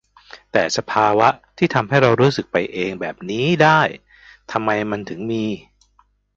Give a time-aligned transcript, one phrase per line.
[0.51, 3.79] แต่สภาวะที่ทำให้เรารู้สึกไปเองแบบนี้ได้
[4.51, 5.45] ทำไมมันถึงมี?